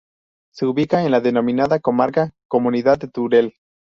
Se 0.51 0.65
ubica 0.65 1.03
en 1.05 1.11
la 1.11 1.19
denominada 1.21 1.79
comarca 1.79 2.31
Comunidad 2.47 2.97
de 2.97 3.07
Teruel. 3.07 3.53